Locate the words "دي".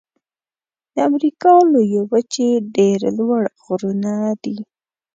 4.43-4.57